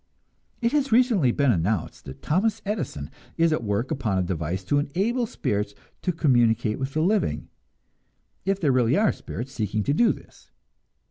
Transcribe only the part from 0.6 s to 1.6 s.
It has recently been